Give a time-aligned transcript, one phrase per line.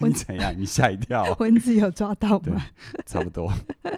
[0.06, 0.54] 你怎样？
[0.56, 1.34] 你吓一跳？
[1.40, 2.66] 蚊子有抓到吗？
[3.06, 3.52] 差不多。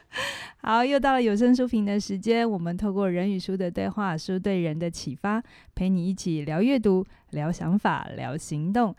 [0.62, 2.48] 好，又到了有声书评的时间。
[2.48, 5.42] 我们透过人与书的对话，书对人的启发，
[5.74, 8.94] 陪你一起聊阅读、聊想法、聊行动。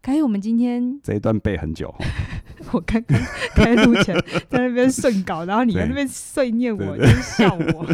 [0.00, 1.92] 凯宇，我们今天这一段背很久。
[2.72, 3.18] 我刚刚
[3.54, 4.14] 开录前
[4.48, 7.86] 在那边顺稿，然后你在那边碎念我，就笑我。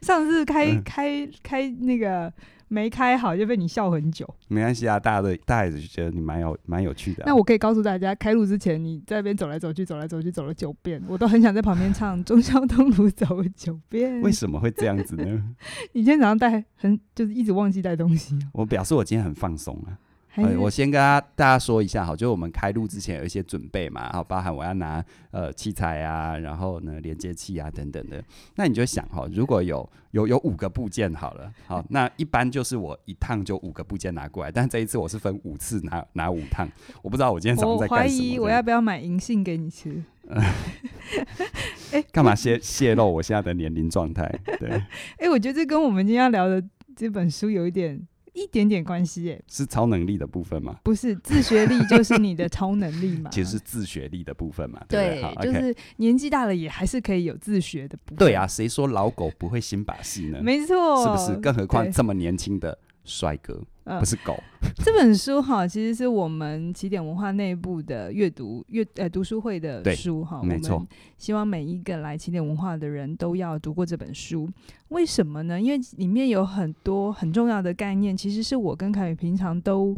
[0.00, 2.32] 上次开开开那个。
[2.74, 7.26] 没开好就被你笑很久，没关系啊，大家都大孩子就觉得你蛮有蛮有趣的、啊。
[7.26, 14.18] 那我可以告诉大家，开路之前你在那边走来走去，走来走去，走了九遍，我都很想在旁边唱《忠孝东路走九遍》。
[14.22, 15.54] 为什么会这样子呢？
[15.94, 18.36] 你今天早上带很就是一直忘记带东西。
[18.52, 19.96] 我表示我今天很放松啊。
[20.36, 21.00] 呃、我先跟
[21.36, 28.22] 大家说一下，好，就我们开录之前有一些准备嘛，好，包含我要拿呃器材啊，然后呢连接器啊等等的。
[28.56, 36.68] 那你就想哈，如果有有有五个部件好了，好，那一般就是我一趟就五个部件拿过来，但这一次我是分五次拿拿五趟，
[37.02, 38.18] 我不知道我今天早上在干什么。
[38.18, 40.02] 我怀疑我要不要买银杏给你吃？
[41.92, 44.28] 哎，干嘛泄泄露我现在的年龄状态？
[44.58, 44.70] 对，
[45.18, 46.60] 哎、欸，我觉得这跟我们今天要聊的
[46.96, 48.04] 这本书有一点。
[48.34, 50.76] 一点点关系耶，是超能力的部分吗？
[50.82, 53.30] 不是，自学力就是你的超能力嘛。
[53.32, 54.82] 其实是自学力的部分嘛。
[54.88, 58.18] 对，对，就是年纪大了也还是可以有自学的部分。
[58.18, 60.40] 对啊，谁说老狗不会新把戏呢？
[60.42, 61.40] 没错，是不是？
[61.40, 63.62] 更何况这么年轻的帅哥。
[63.84, 64.42] 呃、不是狗。
[64.82, 70.42] 这本书哈，其实是我们起点文化内部的阅读阅呃读书会的书哈。
[70.42, 70.82] 没错。
[71.18, 74.48] 希望每一个来起点文化的人都要读过这本书。
[74.88, 75.60] 为什么呢？
[75.60, 79.94] 因为里面有很多很重要的概念，其实是我跟凯宇平常都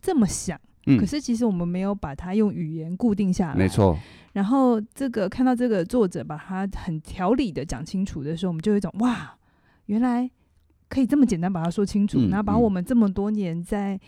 [0.00, 3.54] 这么想，嗯，可是其实我们没有把它用语言固定下来。
[3.54, 3.96] 没错。
[4.32, 9.36] 然后这个看到这个作者把它很条理的讲清楚的时候，我们就有一种哇，
[9.86, 10.28] 原来。
[10.92, 13.98] 可以这么简单把它说清楚，嗯、然后把我们这么多年在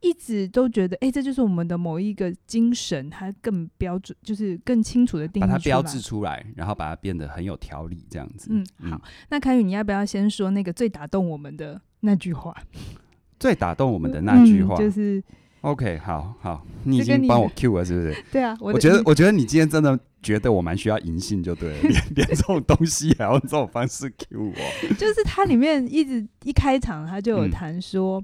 [0.00, 8.48] 一直都觉得，哎、嗯，这就是我们的某一个精神，它更标准，就是更清楚的定义，把它标志出来，然后把它变得很有条理，这样子。
[8.50, 12.56] 嗯，好，嗯、那凯宇，你要不要先说那个最打动我们的那句话？
[13.38, 15.22] 最打动我们的那句话、嗯、就是。
[15.62, 18.24] OK，好好，你已经帮我 Q 了，是不是？
[18.32, 24.54] 对啊，我，我觉得，我觉得你今天真的觉得我蛮需要银杏，就对了， 连连这种东西还用这种方式 Q 我。
[24.98, 28.20] 就是它里面一直一开场，他就有谈说，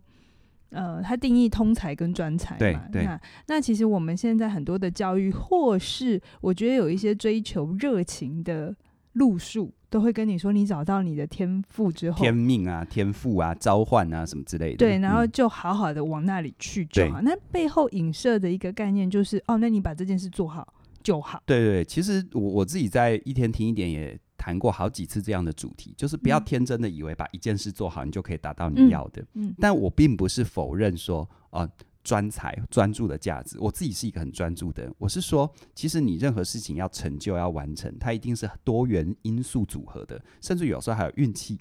[0.71, 2.59] 嗯、呃，它定义通才跟专才嘛。
[2.59, 3.04] 对对。
[3.04, 8.75] 那那其实我们现在很多的教育，或是我觉得有一些追求热情的
[9.12, 9.72] 路数。
[9.91, 14.76] 都会跟你说，你找到你的天赋之后，天命啊，天赋啊，召唤啊，什么之类的。
[14.76, 17.22] 对，然后就好好的往那里去就好。
[17.22, 21.42] 那背后影射的一个概念就是，哦，那你把这件事做好就好。
[21.47, 29.22] 对对，其实我我自己在一天听一点也谈过好几次这样的主题，就是不要天真的以为把一件事做好，你就可以达到你要的。
[29.32, 31.70] 嗯，嗯，但我并不是否认说，哦、呃。
[32.08, 34.94] 专才专注的价值，我自己是一个很专注的人。
[34.96, 41.58] 我是说，其实你任何事情要成就、要完成，它一定是多元因素组合的，甚至有时候还有运气。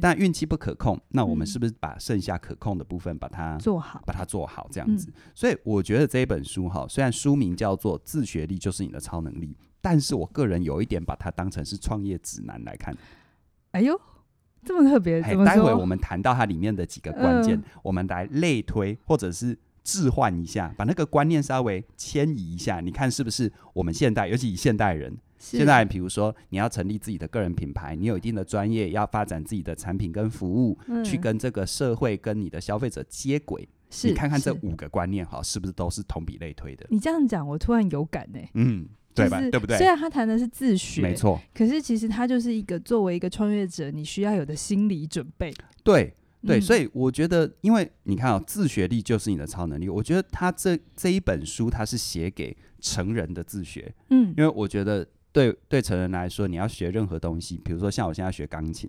[0.00, 5.08] 但运气不可控，那我们是不是把剩下可控的部分把它做好，把它做好这样子？
[5.08, 9.48] 嗯、所以我觉得这一本书哈，虽然书名叫做《自学力就是你的超能力》，
[9.80, 12.96] 但是我个人有一点把它当成是创业指南来看。
[13.72, 14.00] 哎呦，
[14.64, 15.20] 这么特别！
[15.20, 19.58] 待会我们谈到它里面的几个关键，呃、我们来类推或者是。
[19.88, 33.66] 置换一下，把那个观念稍微迁移一下，你看是不是我们现代，尤其以现代人，现代人，比如说你要成立自己的个人品牌，你有一定的专业，要发展自己的产品跟服务，嗯、去跟这个社会跟你的消费者接轨。
[34.02, 36.86] 你看看这五个观念，哈，是不是都是同比类推的？
[36.90, 38.50] 你这样讲，我突然有感呢、欸。
[38.52, 39.40] 嗯，对吧？
[39.50, 39.78] 对不对？
[39.78, 45.50] 虽然他谈的是自学，没错，可是其实他就是一个作为一个创业者，你需要有的心理准备。
[45.82, 46.14] 对。
[46.46, 49.88] 对，所以我觉得，因为你看哦，自学力就是你的超能力。
[49.88, 53.92] 我觉得他这这一本书，他是写给成人的自学。
[54.10, 58.88] 嗯，因为我觉得对对成人来说，你要学任何东西，比如说像我现在学钢琴，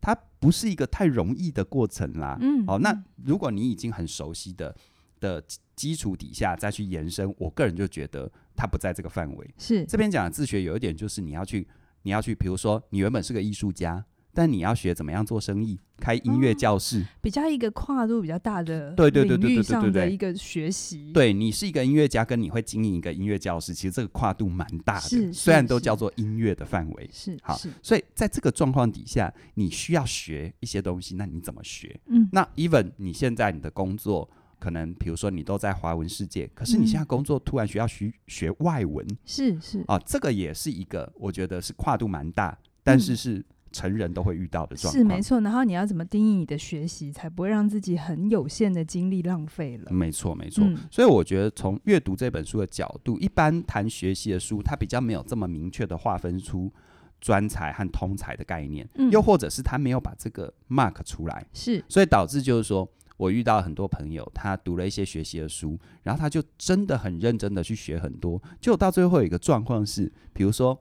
[0.00, 2.38] 它不是一个太容易的过程啦。
[2.40, 4.74] 嗯，哦，那如果你已经很熟悉的
[5.20, 9.54] 的基础底下再去延伸，我个人就觉得它不在这个范围。
[9.58, 11.68] 是这边讲的自学有一点就是你要去，
[12.04, 14.02] 你要去，比如说你原本是个艺术家。
[14.36, 21.10] 但你要学怎么样做生意，开音乐教室，嗯，比较一个跨度比较大的，对对对对对对对，一个学习。
[21.14, 25.32] 对，你是一个音乐家，跟你会经营一个音乐教室，其实这个跨度蛮大的。
[25.32, 27.58] 虽然都叫做音乐的范围，是好。
[27.82, 31.98] 所以在这个状况底下，你需要学一些东西，那你怎么学？
[32.08, 34.28] 嗯，那 even 你现在你的工作，
[34.58, 43.42] 可能比如说你都在华文世界，可是你现在工作突然需要学学外文，是是啊，这个也是一个我觉得是跨度蛮大，但是是。
[43.76, 44.98] 成人都会遇到的状况。
[44.98, 45.40] 是没错。
[45.40, 49.92] 然后你要怎么定义你的学习，才不会让自己很有限的精力浪费了？
[49.92, 50.64] 没错，没错。
[50.64, 56.72] 嗯、所以我觉得从阅读这本书的角度，一般谈学习的书，它比较没有这么明确的划分出
[57.20, 61.46] 专才和通才的概念，嗯、又或者是他没有把这个 mark 出来。
[61.52, 62.88] 是，所以导致就是说。
[63.18, 70.78] 我遇到很多朋友，他读了一些学习的书，然后他就真的很认真的去学很多，就到最后有一个状况是，比如说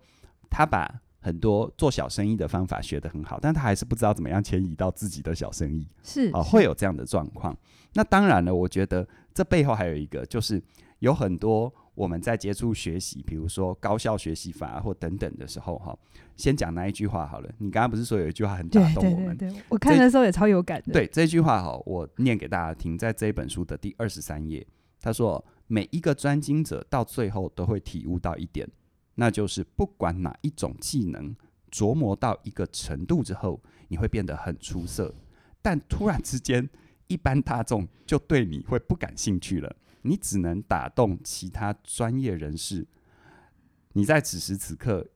[0.50, 7.58] 他把很多做小生意的方法学得很好，但他还是不知道怎么样迁移到自己的小生意，是啊、呃，会有这样的状况。
[7.94, 10.62] 那当然了，我觉得这背后还有一个，就是
[11.00, 11.74] 有很多。
[11.96, 15.98] 我们在接触学习，比如说高效学习法或等等的时候，哈，
[16.36, 17.50] 先讲那一句话好了。
[17.58, 19.38] 你刚刚不是说有一句话很打动我们？
[19.38, 20.92] 对对对，我看的时候也超有感的。
[20.92, 24.68] 对，这句话哈，我念给大家听，在这一本书的第二十三页，
[25.00, 28.68] 他说：每一个专精者到最后都会体悟到一点，
[29.16, 31.36] 那就是不管哪一种技能，
[31.72, 35.14] 琢磨到一个程度之后，你会变得很出色，
[35.62, 36.70] 但突然之间，
[37.08, 39.76] 一般大众就对你会不感兴趣了。
[40.02, 42.86] 你只能打动其他专业人士，
[43.94, 45.08] 你在此时此刻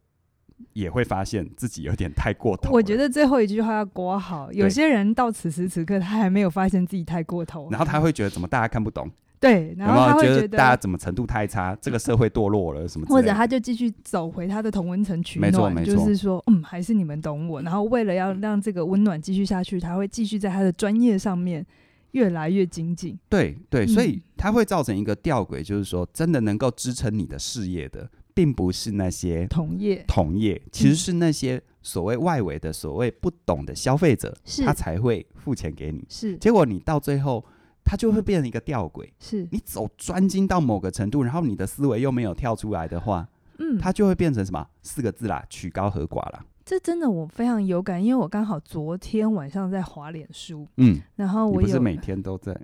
[0.74, 2.72] 也会发现自己有点太过头。
[2.72, 9.12] 我觉得最后一句话要括好，有些人到此时此刻他还没有发现自己太过头，然后他会觉得怎么大家看不懂？
[9.40, 13.08] 对，然后他会觉得大家怎么程度太差，这个社会堕落了什么？
[13.08, 17.62] 或者他就继续走回他的同温层取暖，就是说，嗯，还是你们懂我。
[17.62, 21.66] 然后为了要让这个温暖继续下去，他会继续在他的专业上面。
[22.14, 36.04] 越来越精进，对对，所以它会造成一个吊诡，就是说，真的能够支撑你的事业的，并不是那些同业，同业其实是那些所谓外围的、所谓不懂的消费者，他才会付钱给你。
[36.10, 37.46] 是，结果你到最后，
[37.90, 39.10] 它就会变成一个吊诡。
[39.18, 43.28] 是你走专精到某个程度，然后你的思维又没有跳出来的话，
[43.58, 44.68] 嗯，它就会变成什么？
[44.84, 46.46] 四个字啦，曲高和寡啦。
[46.64, 52.56] 这真的我非常有感，因为我刚好昨天晚上在滑脸书，嗯，然后我也不是每天都在，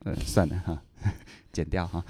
[0.00, 0.82] 呃，算了哈，
[1.52, 2.04] 剪掉哈，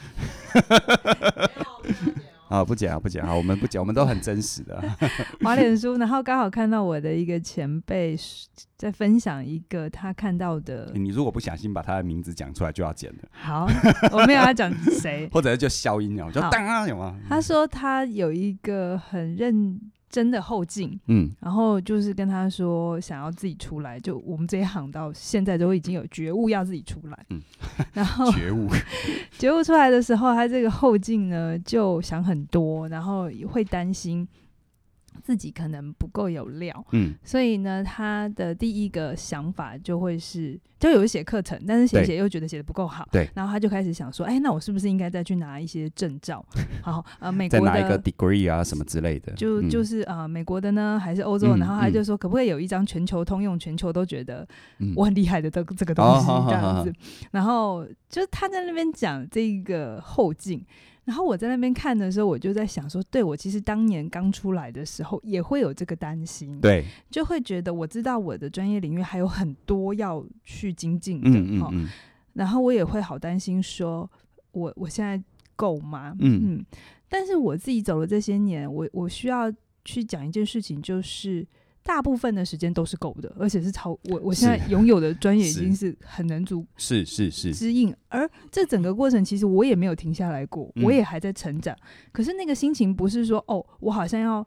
[2.52, 4.78] 啊，不剪啊，不剪啊，我们不剪，我们都很真实的。
[5.42, 8.14] 滑脸书，然后刚好看到我的一个前辈
[8.76, 13.18] 在分享一个他看到的，你如果不小心把他的名字讲出来，就要剪了。
[13.32, 13.66] 好，
[14.12, 14.70] 我没有要讲
[15.00, 17.18] 谁， 或者就消音了，就当啊，有吗？
[17.26, 19.80] 他说他有一个很认。
[20.12, 27.42] 真的后劲，嗯，然后就是跟他说想要自己出来，就我们这一行到现在都已经有觉悟要自己出来，嗯，
[27.94, 28.68] 然后 觉悟，
[29.38, 34.28] 觉悟出来的时候，他这个后劲呢就想很多，然后也会担心。
[35.22, 46.44] 自己可能不够有料，嗯，所以呢，他的第一个想法就会是，就有写课程，但是写写又觉得写的不够好，对，然后他就开始想说，哎，那我是不是应该再去拿一些证照？
[46.82, 51.54] 好，呃，美国的拿一个 degree 啊什么之类的，就就是啊、呃，美国的呢，还是欧洲？
[51.56, 54.46] 然后他就说，可不可以有一张全球通用，全球都觉得
[54.96, 56.92] 我很厉害的这这个东西这样子？
[57.30, 60.64] 然后就他在那边讲这个后劲。
[61.04, 71.88] 然后我在那边看的时候，我就在想说，对，我其实当年刚出来的时候也会有这个担心，对，就会觉得我知道我的专业领域还有很多要去精进的，嗯嗯嗯，
[72.34, 74.08] 然后我也会好担心说，
[74.52, 75.22] 我我现在
[75.56, 76.14] 够吗？
[76.20, 76.66] 嗯嗯，
[77.08, 79.52] 但是我自己走了这些年，我我需要
[79.84, 81.46] 去讲一件事情，就是。
[81.84, 85.96] 大部分的时间都是够的，而且是超我我现在拥有的专业已经是。
[86.04, 87.54] 很能足是是是。
[87.54, 91.74] 支应，而这整个过程其实我也没有停下来过，嗯、我也还在成长。
[92.12, 94.46] 可是那个心情不是说哦，我好像要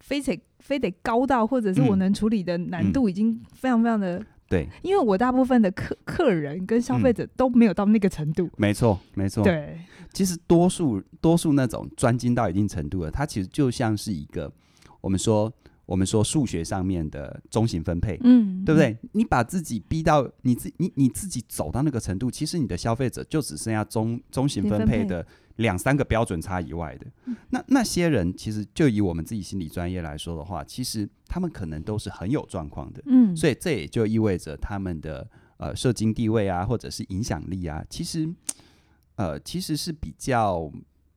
[0.00, 8.50] 非得非得高到，或者是我能处理的难度已经非常非常的对，因为我大部分的客客人跟消费者都没有到那个程度。
[8.56, 9.78] 没错没错，对，
[10.12, 14.52] 其实多数多数那种专精到一定程度的，它其实就像是一个
[15.00, 15.50] 我们说。
[15.90, 18.96] 我们说数学上面的中型分配，嗯，对不对？
[19.10, 27.34] 你把自己逼到你自你你自己走到那个程度，其实你的消费者就只剩下中中型分配的两三个标准差以外的。
[27.48, 38.32] 那那些人其实就以我们自己心理专业来说的话，其实他们可能都是很有状况的，嗯，所以这也就意味着他们的呃社经地位啊，或者是影响力啊，其实
[39.16, 40.70] 呃其实是比较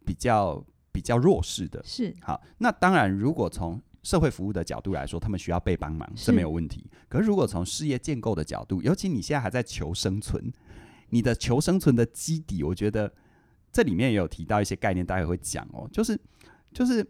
[0.03, 1.79] 比较比较弱势的。
[1.85, 6.85] 是好，那当然如果从社会服务的角度来说，他们需要被帮忙是没有问题。
[7.09, 10.51] 可是如果从事业建构的角度，尤其你现在还在求生存，
[11.09, 13.11] 你的求生存的基底，我觉得
[13.71, 16.19] 这里面也有提到一些概念，大家会讲哦，就是
[16.73, 17.03] 就是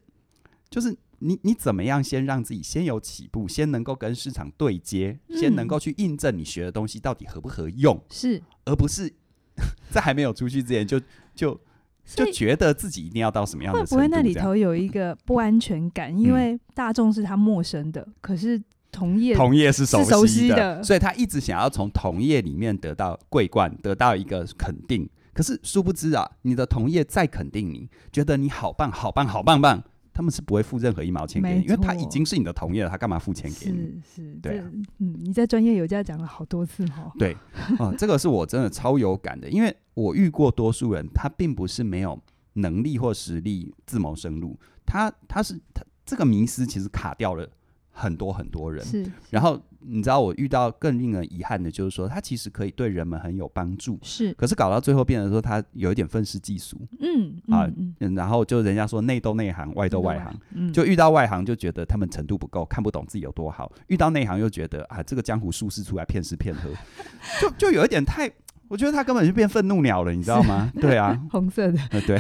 [0.70, 9.12] 就是你你怎么样先让自己先有起步，先能够跟市场对接，嗯、先能够去印证你学的东西到底合不合用，是，而不是
[9.90, 11.02] 在还没有出去之前就
[11.36, 11.60] 就。
[12.06, 13.96] 就觉得自己一定要到什么样的程度？
[13.96, 16.16] 会不会那里头有一个不安全感？
[16.18, 25.10] 因为大众是他陌生的，可是同业同业是熟悉的，熟悉的，所以他一直想要从同业里面得到桂冠，得到一个肯定。
[25.34, 29.84] 可是殊不知啊，你的同业再肯定你，觉得你好棒、好棒、好棒棒，
[30.14, 34.02] 他们是不会付任何一毛钱给你，因为他已经是你的同业了，他干嘛付钱给你？
[34.06, 37.12] 是是，对啊，嗯，你在专业有家讲了好多次哈。
[37.18, 37.34] 对，
[37.80, 42.22] 啊、呃，这个是我真的超有感的，因为我遇过多数人，他并不是没有
[42.54, 47.50] 能力或实力自谋生路，他他是他这个迷失其实卡掉了。
[47.96, 48.84] 很多很多人。
[49.30, 54.34] 然后你知道我遇到更令人遗憾的，就是说他其实可以对人们很有帮助，是。
[54.34, 66.70] 可是搞到最后变成说他有一点愤世嫉俗，嗯啊嗯，嗯，然后就人家说内斗内行，外斗外行，嗯，就遇到外行就觉得他们程度不够，看不懂自己有多好；遇到内行又觉得啊，这个江湖术士出来骗吃骗喝，
[67.42, 68.32] 就就有一点太，
[68.68, 70.72] 我觉得他根本就变愤怒鸟了，你知道吗？
[70.80, 72.18] 对啊，红色的，呃、对。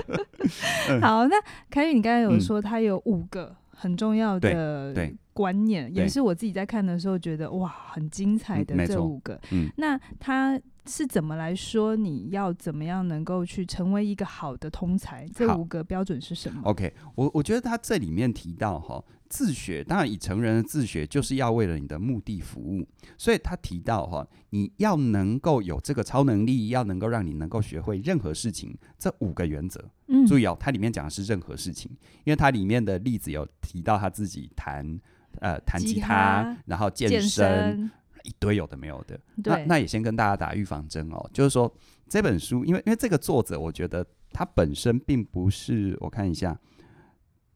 [1.00, 1.36] 好，那
[1.68, 3.56] 凯宇，你刚才有说他有五个。
[3.78, 4.94] 很重要的
[5.36, 9.38] 观念，也是我自己在看的时候觉得哇，很精彩的这五个。
[9.52, 11.94] 嗯，那他是怎么来说？
[11.94, 15.28] 你要怎么样能够去成为一个好的通才？
[15.34, 19.04] 这五个标准是什么？OK，我我觉得他这里面提到哈。
[19.28, 22.86] 自学当然以成人的自学就是要为了你的目的服务，
[23.18, 29.84] 所以他提到哈，你要能够有这个超能力，要能够让你能够学会任何事情，这五个原则。
[30.06, 31.90] 嗯，注意哦，它里面讲的是任何事情，
[32.22, 35.00] 因为它里面的例子有提到他自己弹
[35.40, 37.90] 呃弹吉他，然后健身，
[38.24, 39.18] 一堆有的没有的。
[39.36, 41.72] 那那也先跟大家打预防针哦，就是说
[42.08, 46.58] 这本书，因为因为这个作者，我觉得他本身并不是，我看一下。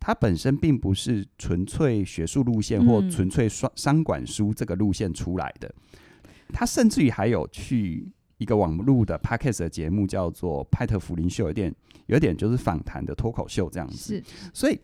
[0.03, 5.71] 他本身并不是纯粹学术路线或纯粹商商管书这个路线出来的，
[6.55, 11.75] 他甚至于还有去一个网络的 podcast 的节目，叫做派特福林秀，有点
[12.07, 14.17] 有点就是访谈的脱口秀这样子。
[14.17, 14.81] 是，所以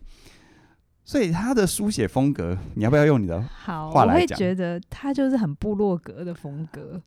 [1.06, 4.36] 所以他的书写风格，你要不要用你的话来讲？
[4.36, 7.00] 我会觉得他就是很部落格的风格。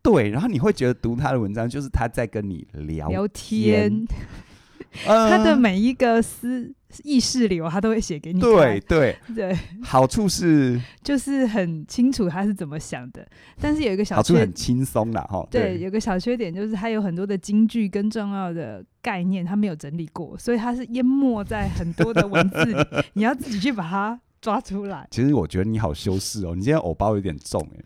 [0.00, 4.06] 对，然后你会觉得读他的文章就是他在跟你聊聊天。
[5.04, 6.72] 他的每一个思
[7.04, 8.40] 意识流，他都会写给你。
[8.40, 13.26] 对对 对，好处是就是很清楚他是怎么想的，
[13.60, 15.46] 但是有一个小好处很轻松啦哈。
[15.50, 22.76] 对，有个小缺点就是他有很多的金句跟重要的概念，他没有整理过，所以他是淹没在很多的文字里，
[23.14, 25.06] 你要自己去把它抓出来。
[25.12, 27.84] 其实我觉得你好修饰哦，你今天偶包有点重哎。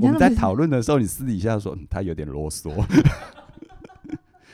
[0.00, 2.72] 我们在讨论的时候，你私底下说、嗯、他有点啰嗦。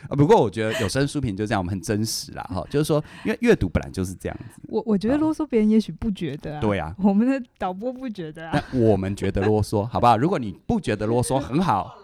[0.09, 4.61] 啊，不过我觉得有声书评就这样，我们很真实啦，哈，就是说，因为阅读本来就是这样子。
[4.69, 6.61] 我我觉得啰嗦，别人也许不觉得啊。
[6.61, 8.65] 对啊，我们的导播不觉得啊。
[8.73, 10.17] 那我们觉得啰嗦，好不好？
[10.17, 11.97] 如果你不觉得啰嗦，很好。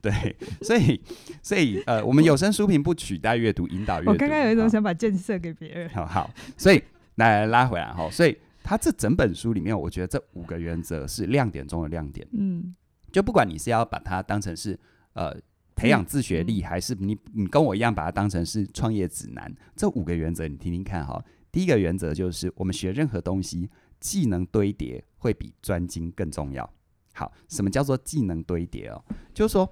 [0.00, 1.00] 对，所以
[1.42, 4.12] 所以呃，我们有声书评不取代阅读，引导阅读。
[4.12, 5.88] 我刚刚有一种想把建设给别人。
[5.90, 6.82] 好好，所以
[7.16, 12.26] 来来拉回来哈，所以他这整本书里面，我觉得这五个原则是亮点中的亮点。
[12.32, 12.74] 嗯，
[13.12, 14.78] 就不管你是要把它当成是
[15.12, 15.36] 呃。
[15.76, 19.54] 培养自学力，还是你你跟我一样把它当成是创业指南？
[19.76, 21.22] 这五个原则你听听看哈。
[21.52, 26.68] 第一个原则就是，我们学任何东西，技能堆叠会比专精更重要。
[27.14, 29.04] 好，什么叫做技能堆叠哦？
[29.32, 29.70] 就是说，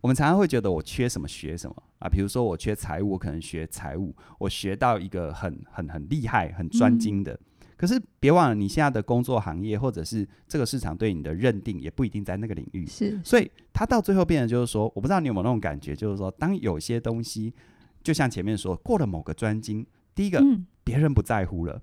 [0.00, 2.08] 我们常常会觉得我缺什么学什么啊。
[2.08, 7.32] 比如说我缺财务，我可能学财务，我学到一个很很很厉害、很专精的。
[7.34, 7.38] 嗯
[7.80, 12.84] 可是别忘了，你现在的工作行业或者是这个市场对你的认定，也不一定在那个领域。
[12.84, 17.54] 是，所以他到最后变成就是说，我不知道你有没有那种感觉，就是说，当有些东西，
[18.02, 21.80] 就像前面说过了某个专精，第一个，嗯、别人不在乎了，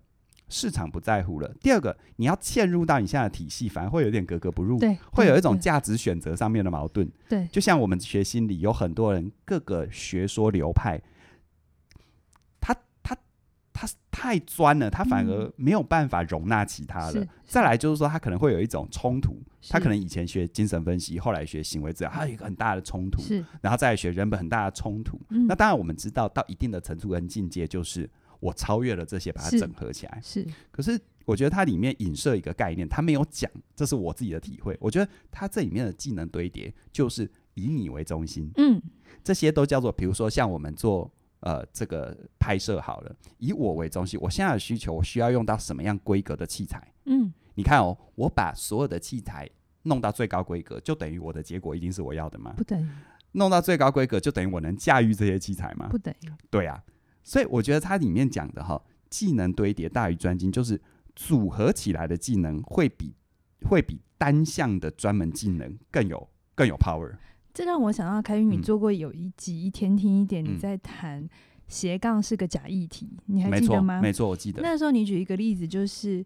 [0.50, 7.12] 市场不在乎了；第二个，你要嵌入到你现在的体系，反而会有点格格不入，对，会有一种价值选择上面的矛盾。
[7.28, 11.02] 对，就像我们学心理，有很多人各个学说流派。
[13.80, 17.28] 他太钻了，他反而没有办法容纳其他的。
[17.46, 19.40] 再来就是说，他可能会有一种冲突。
[19.70, 23.22] 他可能以前学精神分析，后来学行为治疗，他有一个很大的冲突。
[23.62, 25.20] 然后再来学人本很大的冲突。
[25.30, 30.20] 那当然我们知道，到一定的程度跟境界，就是我超越了这些，把它整合起来。
[30.24, 30.44] 是。
[30.72, 34.76] 可是我觉得它里面影射一个概念，他没有讲，这是我自己的体会。
[34.80, 38.50] 我觉得它这里面的技能堆叠，就是以你为中心。
[38.58, 38.82] 嗯。
[39.24, 41.14] 这些都叫做，比如说像我们做。
[41.42, 46.92] 呃，这个拍摄好了，以我为中心，我现在的需求，我需要用到什么样规格的器材？
[47.06, 49.50] 嗯，你看哦，我把所有的器材
[49.84, 52.54] 弄到最高规格，就等于我的结果一定是我要的吗？
[52.58, 52.88] 不等于。
[53.34, 55.88] 弄到最高规格，就等于我能驾驭这些器材吗？
[55.90, 56.32] 不等于。
[56.50, 56.84] 对啊，
[57.24, 60.82] 所以我觉得它里面讲的哈，技能堆叠大于专精，就是
[61.16, 63.14] 组合起来的技能会比
[63.70, 67.16] 会比单项的专门技能更有更有 power。
[67.58, 71.28] 这让我想到，凯宇，你做过有一集一天听一点，你在谈
[71.68, 74.00] 斜杠是个假议题，你还记得吗？
[74.00, 74.62] 没错，我记得。
[74.62, 76.24] 那时候你举一个例子，就是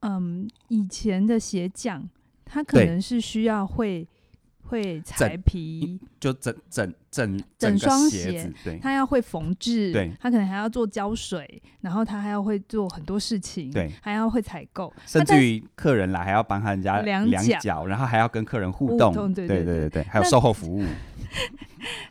[0.00, 2.06] 嗯，以前的鞋匠
[2.44, 4.06] 他可能是需要会。
[4.68, 17.26] 会裁皮，就整整整整双鞋，子对，他要会缝制，对，他可能还要做胶水，然后他还要会做很多事情，对，还要会采购，甚至于客人来还要帮他人家量
[17.58, 20.84] 脚，然后还要跟客人互动，对对对对，还有售后服务。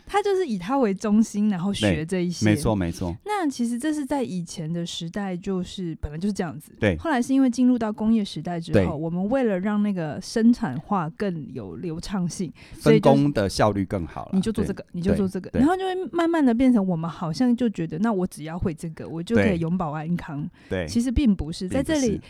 [0.06, 3.14] 他就是以他为中心，然后学这一些，没错没错。
[3.26, 6.72] 那其实这是在以前的时代，就是本来就是这样子。
[6.80, 6.96] 对。
[6.98, 20.50] 后来是因为进入到工业时代之后，我们为了让那个生产化更有流畅性，分工的效率更好了，你就做这个，你就做这个，然后就会慢慢的变成我们好像就觉得，那我只要会这个，我就可以永保安康。
[20.70, 20.88] 对。
[20.88, 22.22] 其实并不是，在这里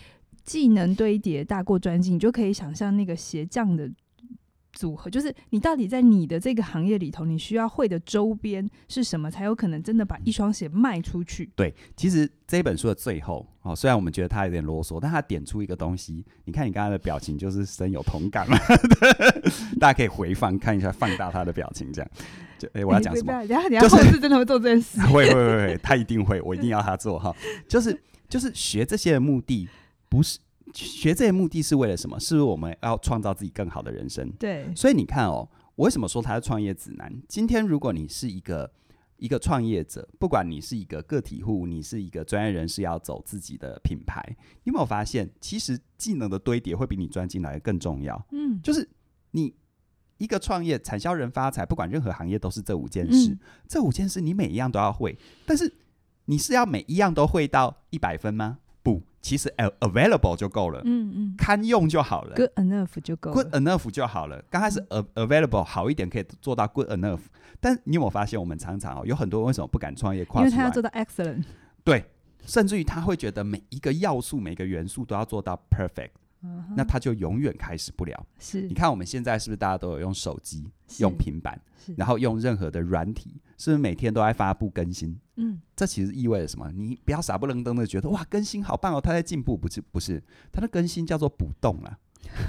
[0.43, 3.87] 技能堆叠大过专精，你就可以想象那个鞋匠的。
[4.75, 11.49] 组合就是你到底在你的这个行业里头，你需要会的周边是什么，才有可能真的把一双鞋卖出去？
[11.55, 18.57] 对，其实这本书的最后哦，虽然我们觉得他有点啰嗦，但他点出一个东西，你看你刚才的表情就是深有同感嘛。
[19.79, 22.11] 大家可以回放看一下，放大他的表情，这样
[22.59, 23.31] 就哎、欸，我要讲什么？
[23.33, 24.99] 欸、等下你要后世真的会做这件事？
[25.07, 27.33] 会会会会，他一定会，我一定要他做哈。
[27.67, 29.69] 就是就是学这些的目的
[30.09, 30.39] 不是。
[30.73, 32.19] 学这些目的是为了什么？
[32.19, 34.29] 是不是我们要创造自己更好的人生？
[34.39, 34.73] 对。
[34.75, 37.13] 所以你看哦，我为什么说它是创业指南？
[37.27, 38.71] 今天如果你是一个
[39.17, 44.21] 一个创业者，不管你是一个个体户，你是一个专业人士，要走自己的品牌，
[44.63, 48.25] 你有没有发现，其实技能的堆叠会比你钻进来更重要？
[48.31, 48.89] 嗯，就是
[49.31, 49.53] 你
[50.17, 53.31] 一个创业，产销人发财，不管任何行业都是这五件事。
[53.31, 55.71] 嗯、这五件事你每一样都要会，但是
[56.25, 58.59] 你是要每一样都会到一百分吗？
[58.85, 64.39] 不，其实 available 就够了，嗯嗯，堪用就好了，good enough 就够了，good enough 就好了。
[64.51, 64.79] 刚开始
[65.15, 67.21] available 好一点，可以做到 good enough，
[67.59, 70.21] 但你有没有发现，我们常常哦，有很多人为什么不敢创业？
[70.35, 71.43] 因为他要做到 excellent，
[71.83, 72.05] 对，
[72.45, 76.11] 甚至于他会觉得每一个要素、每个元素都要做到 perfect。
[76.75, 78.27] 那它就永远开始不了。
[78.39, 81.59] 是，你看我们现在是不是大家都有用手机、用平板，
[81.95, 85.17] 然后用任何的软体，是不是每天都在发布更新？
[85.35, 86.71] 嗯，这其实意味着什么？
[86.71, 91.97] 你不要傻不愣登的觉得哇，更新好棒哦，它在进步，不是不是，它的更新叫做补洞了，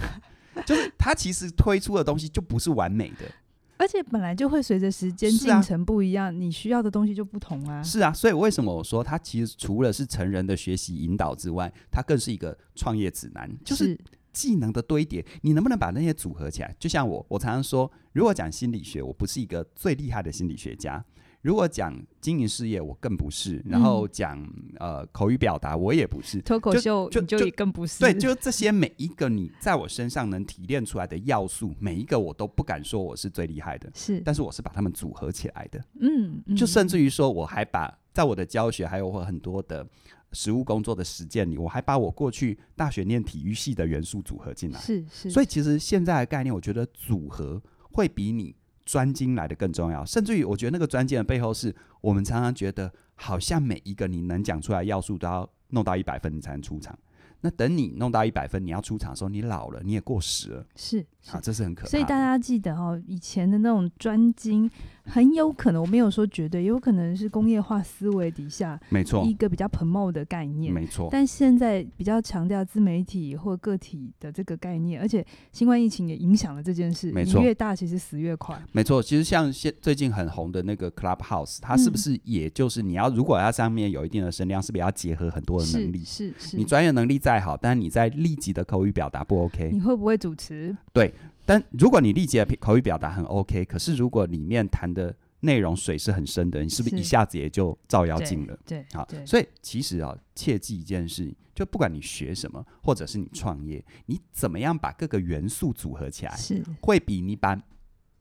[0.66, 3.30] 就是它其实推出的东西就不是完美的。
[3.78, 7.82] 而且本来就会随着时间进程不一样，啊，你需要的东西就不同啊。
[7.82, 13.98] 是啊，所以为什么我说它其实除了是成人的学习引导之外，它更是一个创业指南，就是
[14.32, 15.24] 技能的堆叠。
[15.42, 16.74] 你能不能把那些组合起来？
[16.78, 21.04] 就像我，我常常说，如果讲心理学，我不是一个最厉害的心理学家。
[21.46, 26.40] 如果讲经营事业，我更不是；然后讲、嗯、呃口语表达，我也不是。
[26.40, 28.00] 脱口秀就就，就更不是。
[28.00, 33.88] 对，就这些每一个你在我身上能提炼出来的要素，每一个我都不敢说我是最厉害的。
[33.94, 35.78] 是，但是我是把它们组合起来的。
[36.00, 39.86] 嗯，嗯就甚至于说，我还把在我的教学还有我很多的
[40.32, 44.80] 实务工作的实践里，我还把我过去大学念体育系的元素组合进来。
[44.80, 45.30] 是是。
[45.30, 48.56] 所以其实现在的概念，我觉得组合会比你。
[48.86, 56.96] 专精来的更重要，甚至于我觉得那个专精的背后，是我们常常觉得好像每一个你能讲出来要素都要弄到一百分，你才能出场。
[57.40, 60.66] 那等你弄到一百分，你要出场的时候，你老了，你也过时了。
[60.76, 61.88] 是，啊，这是很可怕。
[61.88, 64.70] 所以大家记得哦，以前的那种专精，
[65.04, 71.08] 很有可能我没有说绝对，有可能是工业化思维底下，没错，一个比较 promote 的概念，没错。
[71.10, 77.10] 但现在比较强调自媒体或个体的这个概念，而且新冠疫情也影响了这件事。
[77.10, 78.60] 没错，你越大其实死越快。
[78.72, 86.04] 没错，其实像现最近很红的那个 Clubhouse，它是不是也就是你要如果它上面有一定的声量，是不是要结合很多的能力？
[86.04, 90.76] 是是，是，你专业能力再好，但你在立即的口语表达不 OK，你会不会主持？
[90.92, 91.12] 对。
[91.46, 98.58] 但如果你立即的口语表达很 OK，可是如果里面谈的内容水是很深的，你是不是一下子也就照妖镜了？
[98.66, 107.56] 对，好，所以其实啊，切记一件事，就不管你学什么，或者是你创业，你怎么样把各个元素组合起来，是会比你把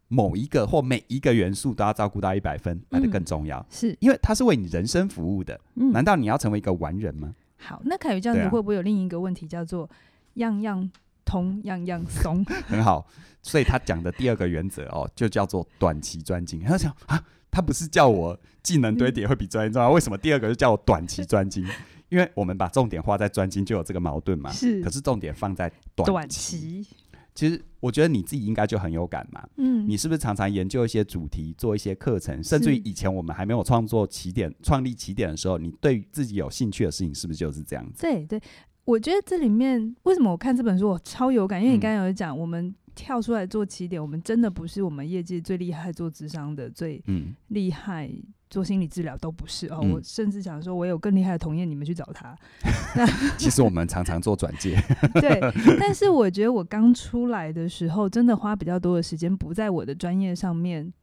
[0.08, 3.58] 某一个或每一个元素都要照顾到一百分来的更重要。
[3.60, 5.60] 嗯、是因为它是为你人生服务的。
[5.76, 7.34] 嗯、难道你要成为一个完人吗？
[7.58, 9.90] 好，那凯宇这样子会不会有另一个问题，叫做
[10.36, 10.92] 样样？
[11.26, 13.06] 通样样松， 很好，
[13.42, 16.62] 所以他讲的第二个原则哦，就叫做短期专精。
[16.62, 21.66] 他想啊，他不是叫我技能堆叠会比专精重要，为什么第二个就叫我短期专精？
[22.10, 24.52] 因为我们把重点花在专精，就有这个矛盾嘛。
[24.52, 26.12] 是，可是重点放在短期。
[26.12, 26.88] 短期
[27.34, 29.46] 其实我觉得你自己应该就很有感嘛。
[29.58, 38.04] 嗯，你是不是常常研究一些主题，做一些课程，甚至于以前我们还没有创作起点、创立起点的时候，你对自己有兴趣的事情，是不是就是这样子？
[38.04, 38.42] 对对。
[38.86, 41.60] 我觉得这里面为什么我看这本书我超有感？
[41.62, 47.04] 因为你刚才有讲，我们跳出来做起点，我们真的不是我们业界最厉害做智商的，最
[47.48, 48.10] 厉害
[48.48, 49.80] 做心理治疗都不是哦。
[49.82, 52.38] 嗯、我甚至想说，我有更厉害的同业，你们去找他。
[52.96, 53.06] 那
[53.38, 54.78] 其实我们常常做转介，
[55.20, 55.40] 对。
[55.80, 60.94] 但是我觉得我刚出来的时候，真的花比较多的时间不在我的专业上面。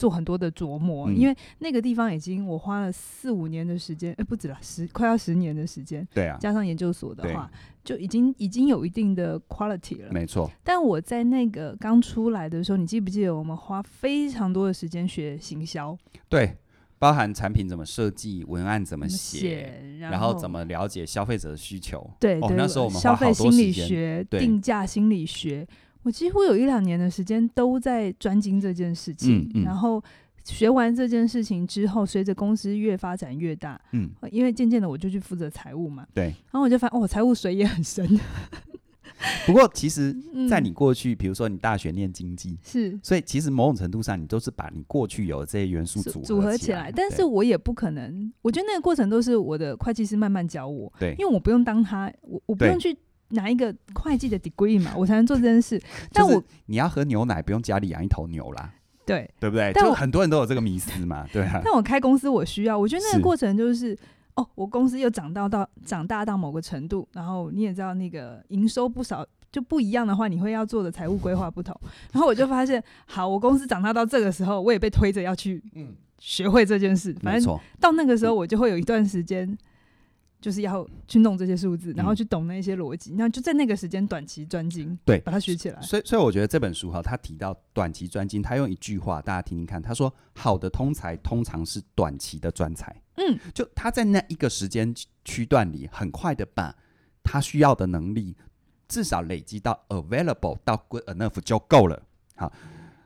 [0.00, 6.08] 做很多的琢磨，嗯、因为那个地方已经我花了四五年的时间，哎、欸，不止了，十快要十年的时间。
[6.14, 7.50] 对啊，加上研究所的话，
[7.84, 10.10] 就已经已经有一定的 quality 了。
[10.10, 10.50] 没错。
[10.64, 15.94] 但我在那个刚出来的时候，你记不记得我们花非常多的时间学行销？
[16.30, 16.56] 对，
[16.98, 22.10] 包含产品怎么设计，文案怎么写，然后怎么了解消费者的需求。
[22.18, 25.68] 对，对，哦，那时候我们消费心理学、定价心理学。
[26.02, 30.02] 我几乎有一两年的时间都在专精这件事情，嗯嗯、然后
[30.44, 38.08] 学完这件事情之后，随着公司越发展越大，嗯，因为渐渐的我就去负责财务嘛，对，然后我就发现哦，财务水也很深。
[39.44, 40.16] 不过其实，
[40.48, 46.90] 在你过去，比、嗯、如说你大学念经济，是，所以其实某种程度上，你都是把你过去有的这些元素组合组合起来。
[46.90, 52.96] 但是我也不可能，我觉得那个过程都是我的会计师慢慢教我，对，因为我不用当他，我我不用去。
[53.30, 55.80] 拿一个会计的 degree 嘛，我才能做这件事。
[56.12, 58.72] 但我你要喝牛奶，不用家里养一头牛啦，
[59.06, 59.72] 对对不对？
[59.74, 61.60] 但我很多人都有这个迷思嘛， 对啊。
[61.64, 63.98] 但我开公司我需要，我觉得那个过程就是，是
[64.34, 71.78] 哦，我公司又长到到长大到某个程度，然后你也知道那个营收不少就不一样的话，你会要做的财务规划不同。
[72.12, 77.14] 然后我就发现，好，我公司长大到这个时候，我也被推着要去嗯学会这件事。
[77.22, 79.56] 反正到那个时候，我就会有一段时间。
[80.40, 85.80] 就是要去弄这些数字，然后去懂那些逻辑，那、嗯、就在那个时间短期专精，对，把它学起来。
[85.82, 96.74] 所以，所以我觉得这本书哈，他提到短期专精，他用一句话，大家听听看，他说：“好的通才通常是短期的专才。”嗯，就他在那一个时间区段里，很快的把
[97.22, 98.34] 他需要的能力
[98.88, 102.02] 至少累积到 available 到 good enough 就够了。
[102.36, 102.50] 好，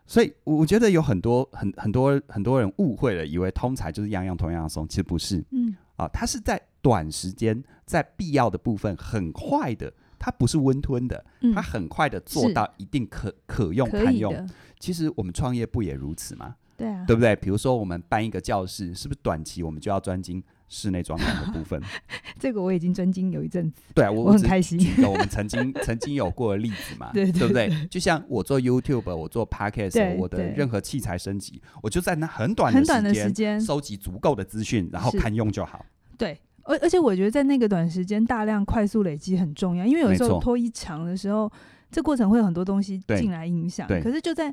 [0.07, 5.45] 所以我觉得有很多很很多很多人误会了，以为通才就是样样同样样松，其实不是。
[5.51, 6.61] 嗯，啊，他是在。
[6.85, 14.47] 短时间在必要的部分很快的，它不是温吞的，它很快的做到一定可可用堪用。
[14.79, 16.57] 其实我们创业不也如此吗？
[16.77, 17.35] 对啊，对不对？
[17.37, 21.81] 比如说我们搬一个教室，是不是短期我们就要专精室内装潢的部分？
[22.39, 23.81] 这个我已经专精有一阵子。
[23.95, 24.79] 对啊，我，我很开心。
[24.79, 27.87] 举个我们曾经 曾经有过的例子嘛，对，对，对，对不对？
[27.87, 35.87] 就像我做 YouTube，我做 Podcast，我的任何器材升级，我就在那很短的时间收集足够的资讯，然后堪用就好。
[36.19, 36.39] 对。
[36.65, 41.51] 而而且我觉得在那个短时间大量快速累积很重要，因为有时候拖一长的时候，
[41.91, 43.87] 这过程会有很多东西进来影响。
[43.87, 44.53] 可是就在，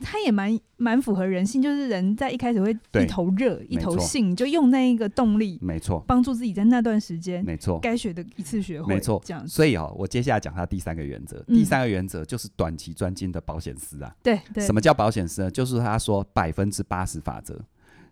[0.00, 9.46] 它也蛮蛮符合人性，就是人在一开始会一头热一头性，就用那一个动力，没错，帮助自己在那段时间，没错，该学的一次学会，没错，这样。
[9.46, 14.14] 所以哦，我接下来讲它第三个原则，第三个原则就是短期专精的保险丝啊。
[14.22, 14.64] 对对。
[14.64, 15.50] 什么叫保险丝呢？
[15.50, 17.58] 就是他说百分之八十法则。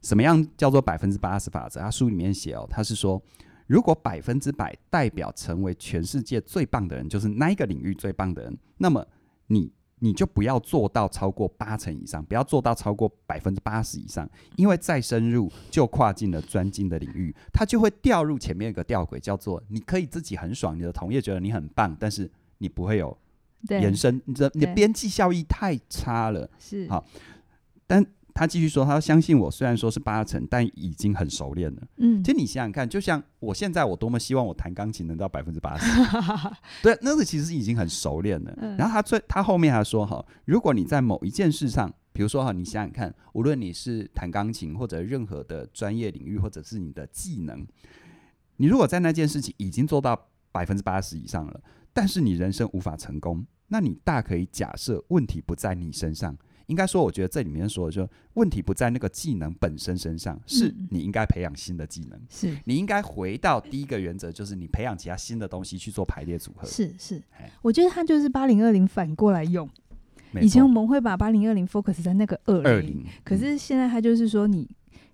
[0.02, 1.80] 什么样叫做百分之八十法则？
[1.80, 3.22] 他书里面写哦，他是说。
[3.66, 9.06] 如果百分之百代表成为全世界最棒的人，就是那一个领域最棒的人，那么
[9.46, 23.16] 你你就不要做到超过八成以上，不要做到超过百分之八十以上，因为再深入就跨进了专精的领域，它就会掉入前面一个吊诡，叫做你可以自己很爽，你的同业觉得你很棒，但是你不会有
[23.68, 27.06] 延伸，你的你的边际效益太差了，是好，
[27.86, 28.04] 但。
[28.34, 31.82] 他继续说：“他相信我，虽然说是八成，但已经很熟练了。
[31.96, 35.86] 嗯，其实你想想看，就像我现在，我多么希望我弹钢琴能到百分之八十，
[36.82, 38.54] 对，那个其实已经很熟练了。
[38.58, 47.66] 嗯，然后他最他后面还说哈，如果你在某一件事上，比如说哈，你想想看，无论你是弹钢琴或者任何的专业领域，或者是你的技能，
[48.56, 51.60] 你如果在那件事情已经做到百分之八十以上了，
[51.92, 56.36] 但是你人生无法成功，那你大可以假设问题不在你身上。”
[56.70, 62.18] 应该说，我觉得这里面说的，就问题不在那个技能本身身上，是你应该培养新的技能。
[62.30, 66.66] 是你应该回到第一个原则，就是你培养其他新的东西去做排列组合。
[66.66, 67.20] 是是，
[67.60, 69.68] 我觉得它就是八零二零反过来用。
[70.40, 74.70] 以前我们会把八零二零 focus 在那个二零，可是现在它就是说你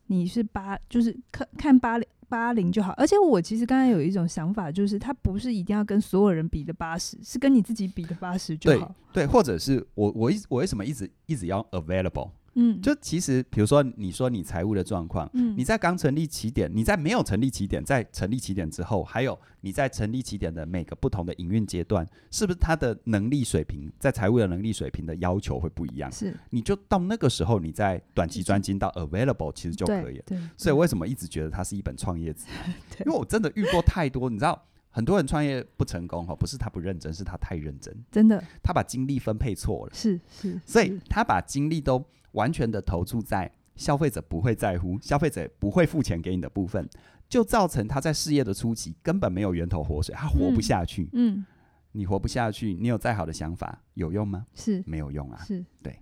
[0.08, 2.06] 你是八，就是看看八零。
[2.28, 8.94] 八零就好，而且我其实刚才有一种想法，就是它不是一定要跟所有人比的八十，是跟你自己比的八十就好。
[9.12, 12.30] 对，对，或者是我我一我为什么一直一直要 available？
[12.56, 26.10] 嗯，就其实，比如说，你说你财务的状况，嗯，你在刚成立起点，你在没有成立起点，在成立起点之后，还有你在成立起点的每个不同的营运阶段，是不是他的能力水平，在财务的能力水平的要求会不一样？
[26.10, 30.22] 是，你就到那个时候，你在短期专精到 available，其实就可以了。
[30.26, 32.74] 对，对，所以为什么一直觉得它是一本创业指南？
[33.06, 34.62] 因为我真的遇过太多，你知道。
[34.88, 37.94] 很多人创业不成功哈，不是他不认真，是他太认真。
[38.10, 39.92] 真的，他把精力分配错了。
[39.92, 42.02] 是是，所以他把精力都
[42.36, 46.88] 完全的投注在消费者不会在乎、消费者不会付钱给你的部分，
[47.28, 51.10] 就造成他在事业的初期根本没有源头活水，他活不下去。
[51.12, 51.46] 嗯，嗯，
[51.92, 54.46] 你活不下去，你有再好的想法有用吗？
[54.54, 55.44] 是没有用啊。
[55.46, 55.98] 是对。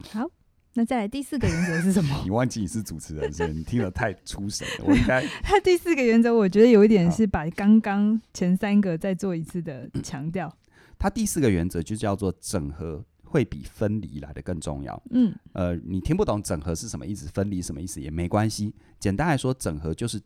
[0.00, 0.28] 好。
[0.74, 2.14] 那再来第四个原则是什么？
[2.22, 4.84] 你忘记你是主持人，所以你听得太出神了。
[4.86, 10.54] 我应该 他第四个原则，我觉得有一点是把刚刚前三个再做一次的强调。
[10.96, 15.00] 他第四个原则就叫做整合会比分离来的更重要。
[15.10, 18.74] 嗯，呃，你听不懂整合是什么意思，分离什么意思也没关系。
[18.98, 20.20] 简单来说，整合就是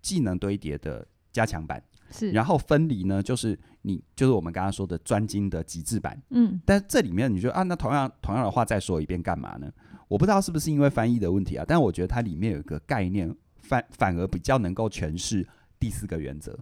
[0.00, 1.82] 技能堆叠的加强版。
[2.10, 6.22] 是，然后分离呢，就是你就是我们刚刚说的专精的极致版。
[6.30, 9.72] 嗯，但这里面你就啊，那同样同样的话再说一遍干嘛呢？
[10.06, 15.44] 我不知道是不是因为翻译的问题啊，但我觉得它里面有一个概念反反而比较能够诠释
[15.80, 16.56] 第四个原则。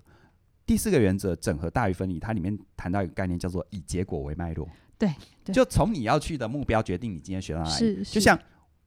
[0.65, 4.67] 第四个原则整合大于分离，它里面谈到一个概念叫做以结果为脉络。
[5.45, 8.05] 对，就从你要去的目标决定你今天学到哪里。
[8.05, 8.39] 是，就像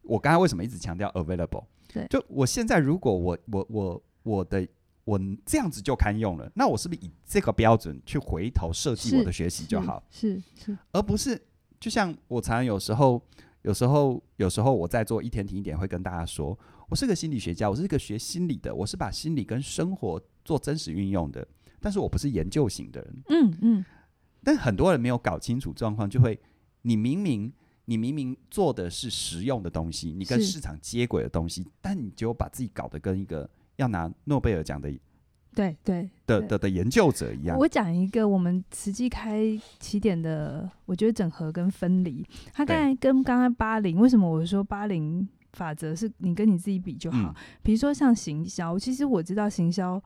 [0.02, 1.66] 我刚才为什么一直强调 available？
[1.92, 4.68] 对，就我现在如果我我我我的
[5.04, 10.04] 我这样子就堪用了，那我是不是以这个标准去回头设计我的学习就好？
[10.10, 11.42] 是是，是，而不是
[11.80, 13.22] 就像我常常有时候。
[13.66, 16.56] 有时候，有时候我在做一天听一点，会跟大家说，
[16.88, 21.44] 我是个心理学家，我是一个学心理的，我是把心理跟生活做真实运用的，
[21.80, 23.16] 但是我不是研究型的人。
[23.30, 23.86] 嗯嗯。
[24.46, 26.40] 但很多人没有搞清楚状况，就会，
[26.84, 27.52] 你明明
[27.84, 34.90] 你明明做的是实用的东西，你跟市场接轨的东西，但你就把自己搞得跟一个要拿诺贝尔奖的。
[35.56, 37.58] 对对的的的研究者一样。
[37.58, 42.28] 我讲一个我们实际开起点的，我觉得整合跟分离。
[42.52, 47.34] 他刚才跟刚刚八零，为什么我说八零法则是你跟你自己比就好？
[47.64, 50.04] 比如说像行销，其实我知道行销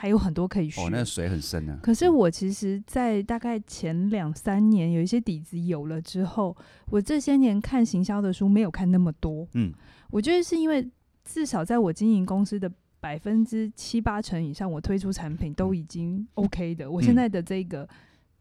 [0.00, 0.80] 还有很多可以学。
[0.80, 1.78] 哦，那水很深啊。
[1.82, 9.46] 可是我其实，在大概前两三年有一些底子有了之后，我这些年看行销的书没有看那么多。
[9.52, 9.70] 嗯，
[10.10, 10.90] 我觉得是因为
[11.24, 12.70] 至少在我经营公司的。
[13.02, 16.90] 百分之七八成以上，我推出产品都已经 OK 的。
[16.90, 17.88] 我现在的这个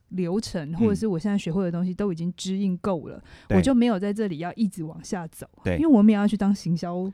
[0.09, 5.47] 流程，或者是我现在学会的东西，都已经支应够了，我就没有在这里要一直往下走。
[5.63, 7.09] 对，因为我们也要去当行销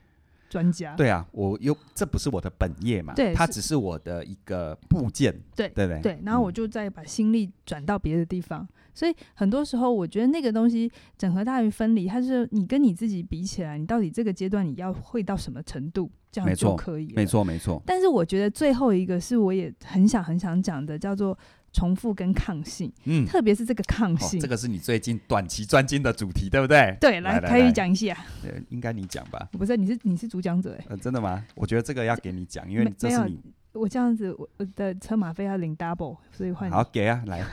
[0.56, 0.96] 专家。
[0.96, 5.38] 对啊，我又这不是我的本业嘛，对，它只是我的一个部件。
[5.54, 8.66] 对对对，对，然后我就再把心力转到别的地方。
[8.94, 17.14] 所以很多时候，我觉得那个东西整合大于分离，它是你跟你自己比起来，你到底这个阶段你要会到什么程度，这样就可以了。
[17.18, 17.84] 没错，没错。
[17.86, 21.38] 但是我觉得最后一个是我也很想很想讲的，叫做
[21.76, 22.92] 重复跟抗性。
[23.04, 26.98] 嗯，特别是这个抗性，哦，这个是你最近短期专精的主题，对不对？
[27.00, 28.18] 对，来，来，来可以讲一下。
[28.42, 29.48] 对，应该你讲吧？
[29.52, 30.98] 不是，你是你是主讲者哎，呃。
[30.98, 31.44] 真的吗？
[31.54, 33.40] 我觉得这个要给你讲，因为这是你。
[33.74, 37.44] 我这样子，我我的车马费要领 double，所以换好给啊，来，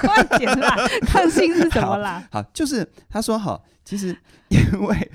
[0.00, 0.74] 快点啦！
[1.06, 2.26] 抗性是什么啦？
[2.32, 4.16] 好，好，就是他说哈，其实
[4.48, 5.10] 因为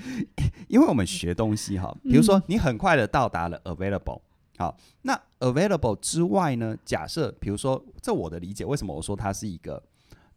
[0.68, 4.20] 因为我们学东西哈，比如说你很快的到达了 available，
[4.56, 9.82] 好，那 available 之外呢，假设比如说，这我的理解，为什么我说它是一个？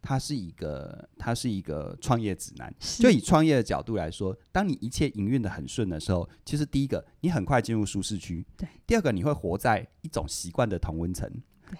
[0.02, 2.72] 它是一个，它是一个创业指南。
[2.78, 8.46] 就以创业的角度来说，当你一切营运的很顺的时候，其实第一个，你很快进入舒适区。
[8.56, 8.68] 对。
[8.86, 11.28] 第二个，你会活在一种习惯的同温层。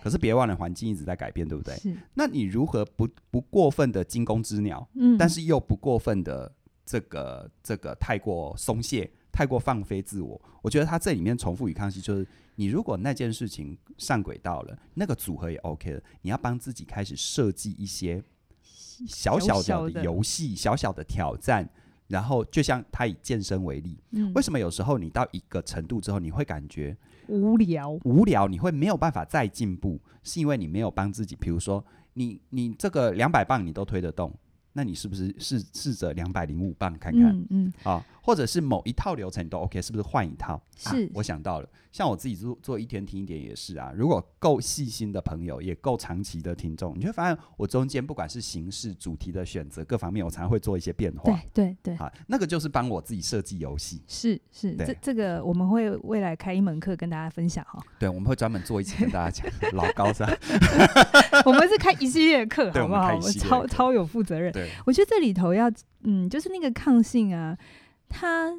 [0.03, 1.77] 可是别忘了，环境一直在改变，对不对？
[1.77, 1.97] 是。
[2.15, 4.89] 那你如何不不过分的惊弓之鸟？
[4.95, 5.17] 嗯。
[5.17, 6.53] 但是又不过分的
[6.85, 10.41] 这个这个太过松懈，太过放飞自我？
[10.63, 12.27] 我觉得他这里面重复与康熙就是。
[12.59, 18.25] 你如果那件事情上轨道了，那个组合也 OK 了，你要帮自己开始设计一些
[19.07, 21.69] 小小的游戏、小小的挑战，
[22.09, 26.97] 然后就像他以健身为例，嗯，为什么有时候你到一个程度之后，你会感觉
[27.29, 27.91] 无聊？
[28.05, 34.35] 无聊，你会没有办法再进步，是因为你没有帮自己，比如说你你这个两百磅你都推得动。
[34.79, 37.35] 那你是不是试试着两百零五磅看看？
[37.35, 40.61] 嗯，嗯啊，或者是某一套流程都 OK，是不是换一套？
[40.77, 43.93] 是、啊，我想到了，像我自己做做一天听一点也是啊。
[43.95, 51.33] 如果够细心的朋友，也够长期的听众，你会发现我中间不管是形式、主题的选择各方面，我常常会做一些变化。
[51.55, 54.03] 对对对，啊，那个就是帮我自己设计游戏。
[54.09, 57.81] 是是，这这个我们会未来开一门课跟大家分享哈。
[57.97, 60.37] 对，我们会专门做一期跟大家讲 老高是吧？
[61.47, 63.15] 我们是开一系列课，好不好？
[63.15, 64.53] 我们超超有负责任。
[64.53, 64.69] 对。
[64.85, 65.71] 我觉得这里头要，
[66.03, 67.57] 嗯，就是那个抗性啊，
[68.09, 68.55] 它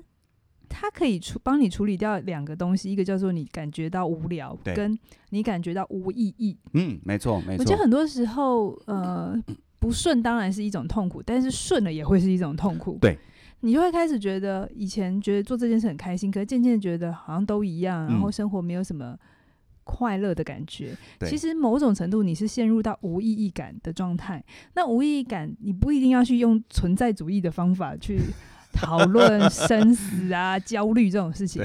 [0.69, 4.97] 它可以处帮你处理掉两个东西，一个叫做你感觉到无聊，跟
[5.29, 6.57] 你感觉到无意义。
[6.73, 7.63] 嗯，没错，没错。
[7.63, 9.35] 我觉得很多时候，呃，
[9.79, 12.97] 不顺当然是一种痛苦，但是顺了也会是一种痛苦。
[12.99, 13.17] 对，
[13.61, 19.17] 你就会开始觉得以前觉得做这件事很开心，可是渐渐觉得好像都一样，然后生活没有什么
[19.85, 20.95] 快乐的感觉。
[21.21, 24.43] 其实某种程度你是陷入到无意义感的状态。
[24.75, 28.19] 那无意义感，你不一定要去用存在主义的方法去
[28.77, 31.63] 讨论生死啊、焦虑这种事情。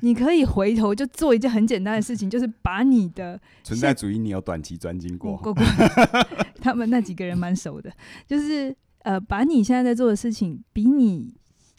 [0.00, 5.36] 你可以回头就做一件很简单的事情，就是把你的存在主义，你有短期专精过？
[5.36, 5.64] 过过，
[6.60, 7.92] 他们那几个人蛮熟的，
[8.26, 11.34] 就是呃，把你现在在做的事情比你。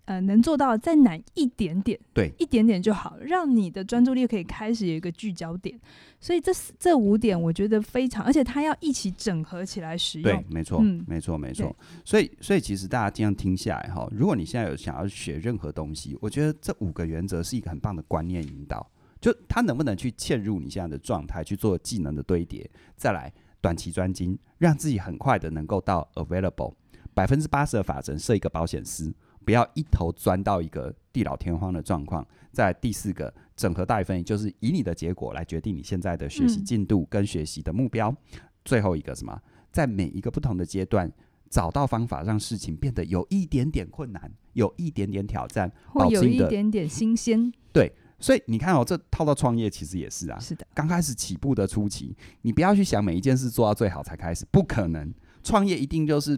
[0.07, 5.77] 呃，能做到再难一点点，对，一点点就好，让你的专注力可以开始有一个聚焦点。
[6.21, 10.31] 所以这这五点，我觉得非常，而且它要一起整合起来使用。
[10.31, 11.75] 对，没错，嗯、没错，没错。
[12.05, 18.89] 所以，所以其实大家这样听下来哈，如果你现在有想要学任何东西，我觉得这五个原则是一个很棒的观念引导。
[19.19, 26.73] 就它能不能去嵌入你现在的状态，去做技能的堆叠，再来短期专精，让自己很快的能够到 available
[27.13, 29.13] 百分之八十的法则，设一个保险丝。
[29.47, 32.27] 不要一头钻到一个地老天荒的状况。
[32.51, 38.09] 在第四个整合大于分离，就是以你的结果来决定你现在的学习进度跟学习的目标。
[38.09, 39.41] 嗯、最后一个什么？
[39.71, 41.09] 在每一个不同的阶段，
[41.49, 47.49] 找到方法让事情变得有一点点困难，有一点点挑战，或有一点点新鲜。
[47.71, 50.37] 对，所以你看哦，这套到创业其实也是啊。
[50.37, 55.13] 是的，刚开始起步的初期，你不要去想每一件事做到最好才开始，不可能。
[55.41, 56.37] 创业一定就是。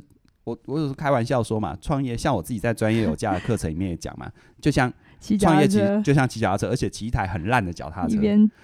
[0.50, 4.92] 我我有时候开玩笑说嘛，创业像我自己在专业有价的课程里面也讲嘛，就像。
[5.38, 8.18] 创业骑就像骑脚踏车，而且骑一台很烂的脚踏车，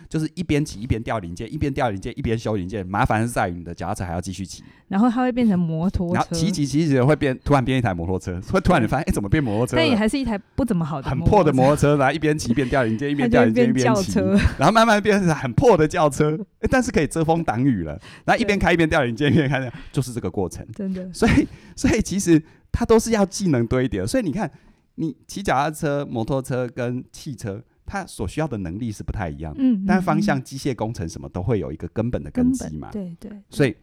[0.07, 2.85] 就是一边骑一边掉零件，一边掉零件一边修零件。
[2.85, 9.75] 麻烦是在于你的脚踏车还要继续骑，然后它会变成摩托车，然后骑骑骑骑会变，突然变一台摩托车，会突然你发现哎、欸，怎么变摩托车？
[9.75, 14.19] 但也还是一台不怎么好的、很破的摩托车，然后一边骑一边掉零件， 一边掉零件一边骑，
[14.57, 17.99] 然后慢慢变成很破的轿车，欸、但是可以遮风挡雨了。
[18.23, 20.65] 然后一边开一边掉零件，一边开，就是这个过程。
[20.73, 22.41] 真的，所以所以其实
[22.71, 24.49] 它都是要技能堆叠，所以你看。
[24.95, 29.59] 你骑脚踏车、摩托车跟汽车，它所需要的能力是不太一样的。
[29.61, 32.89] 嗯，但方向、机械工程什么都会有一个根本的根基嘛。
[32.91, 33.31] 对对。
[33.49, 33.75] 所以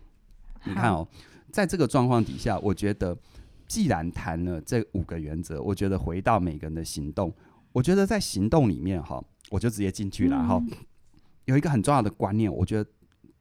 [0.64, 1.06] 你看哦，
[1.50, 3.14] 在这个状况底下，我觉得
[3.68, 7.30] 既然谈了这五个原则，我觉得回到每个人的行动，
[7.72, 10.62] 我觉得在行动里面哈，我就直接进去了哈。
[11.44, 12.90] 有一个很重要的观念，我觉得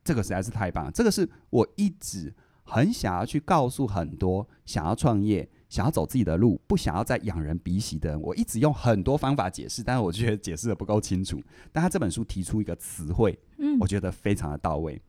[0.04, 0.92] 这个实在是太棒了。
[0.92, 5.50] 这个是我一直很想要去告诉很多想要创业。
[5.72, 11.42] 想要走自己的路，不想要再仰人鼻息的人，我一直用很多方法解释，但是我觉得解释的不够清楚。
[11.72, 15.02] 但他这本书提出一个词汇，嗯，我觉得非常的到位。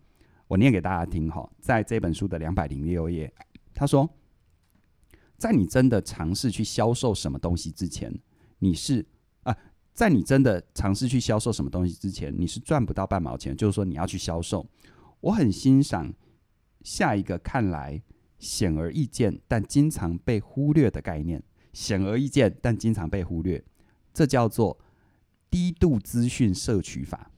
[0.47, 3.33] 我念给大家听哈，在这本书的两百零六页，
[3.75, 4.09] 他说，
[5.37, 8.17] 在你真的尝试去销售什么东西之前，
[8.61, 9.05] 你是
[9.43, 9.57] 啊，
[9.93, 13.57] 在你真的尝试去销售什么东西之前，你是赚不到半毛钱。
[13.57, 14.65] 就是说，你要去销售。
[15.23, 16.15] 我很欣赏
[16.83, 18.01] 下一个看来。
[18.43, 21.41] 显而易见，但经常被忽略的概念。
[21.73, 23.65] 显而易见，但经常被忽略，
[24.13, 24.79] 这叫做
[25.49, 27.31] 低度资讯摄取法。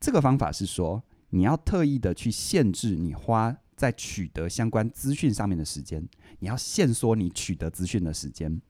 [0.00, 6.06] 这个方法是说，你要特意的去限制你花在取得相关资讯上面的时间，
[6.40, 8.60] 你要限缩你取得资讯的时间，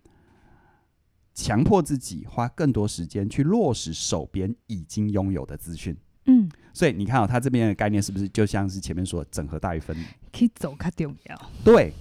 [1.35, 5.97] 强迫自己花更多时间去落实手边已经拥有的资讯。
[6.71, 10.03] 嗯，所以你看哦，它这边的概念是不是就像是前面说整合大于分离？
[10.33, 11.51] 可以走开重要。
[11.65, 11.93] 对，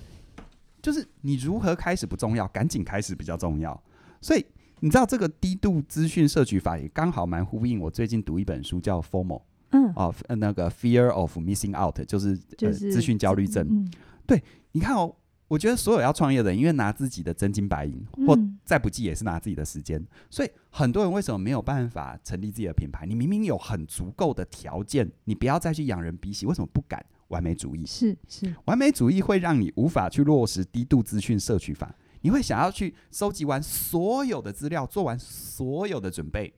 [0.81, 3.81] 就是你如何开始不重要，赶紧开始比较重要。
[4.21, 4.45] 所以
[4.79, 13.67] 你知道这个低度资讯摄取法也刚好蛮呼应我最近读一本书叫 FOMO，嗯，哦，那个 Fear of Missing Out，就是就是资讯焦虑症。
[13.69, 13.91] 嗯，
[14.25, 15.15] 对，你看哦。
[15.49, 23.05] 我觉得所有要创业的人，因为拿自己的真金白银，或再不济也是拿自己的时间，嗯，所以很多人为什么没有办法成立自己的品牌？
[23.05, 27.03] 你明明有很足够的条件，你不要再去仰人鼻息，为什么不敢？
[27.29, 36.53] 完美主义是是，完美主义会让你无法去落实低度资讯摄取法，你会想要去收集完所有的资料，做完所有的准备。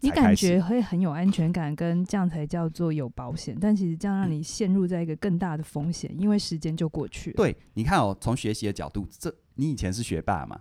[0.00, 3.54] 你感觉会很有安全感，跟这样才叫做有保险。
[3.60, 7.36] 但其实这样让你陷入在一个更大的风险，因为时间就过去了。
[7.36, 10.58] 对，你看哦，从学习的角度，这你以前是学霸嘛，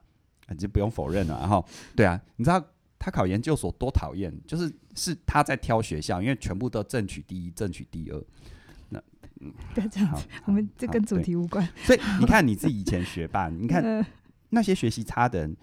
[0.49, 1.39] 你就不用否认了。
[1.39, 2.62] 然后，对啊，你知道
[2.97, 8.21] 他考研究所多讨厌，就是是他在挑学校，因为全部都争取第一，争取第二。
[8.89, 9.01] 那
[9.39, 11.65] 嗯， 不要这样子，我们这跟主题无关。
[11.86, 14.05] 所以你看你自己以前学霸，你 看
[14.49, 15.55] 那些学习差的人。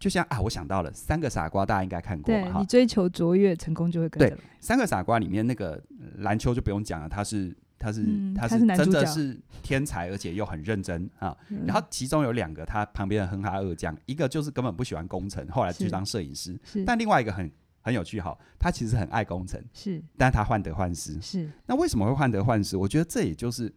[0.00, 2.52] 就像啊，我想到了《三个傻瓜》，大家应该看过吧？
[2.52, 4.34] 对，你追求卓越，成功就会跟着来。
[4.34, 5.78] 对，《三个傻瓜》里面那个
[6.20, 11.36] 篮球就不用讲了，他是他是、嗯、他是真的是天才，而且又很认真啊。
[11.66, 16.58] 然后其中有两个，他旁边的哼哈二将，一个就是根本不喜欢工程，后来去当摄影师。
[16.86, 17.52] 但另外一个很
[17.82, 21.20] 很有趣，哈，他其实很爱工程，是，但是他患得患失。
[21.20, 22.74] 是，那为什么会患得患失？
[22.74, 23.70] 我觉得这也就是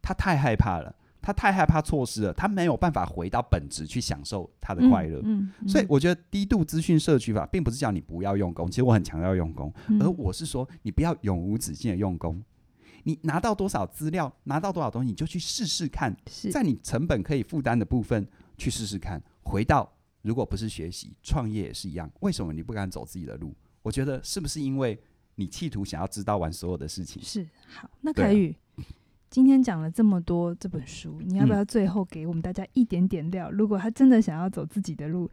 [0.00, 0.94] 他太害怕了。
[1.24, 5.22] 他太害怕错失了，他没有办法回到本职去享受他的快乐。
[5.24, 12.42] 嗯，嗯，所以我觉得低度资讯摄取法并不是叫你不要用功，其实我很强调用功，嗯，而我是说你不要永无止境的用功。
[13.04, 16.14] 你拿到多少资料，拿到多少东西，你就去试试看，
[16.52, 18.26] 在你成本可以负担的部分
[18.58, 19.22] 去试试看。
[19.42, 19.90] 回到
[20.22, 22.10] 如果不是学习，创业也是一样。
[22.20, 23.54] 为什么你不敢走自己的路？
[23.82, 24.98] 我觉得是不是因为
[25.36, 27.22] 你企图想要知道完所有的事情？
[27.22, 27.46] 是。
[27.66, 28.54] 好，那凯宇。
[29.34, 33.50] 今天讲了这么多这本书，你要不要最后给我们大家一点点料？
[33.50, 35.28] 嗯、如果他真的想要走自己的路，